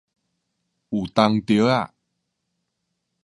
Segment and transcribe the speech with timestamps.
[0.03, 0.05] 有當
[1.45, 1.93] 著仔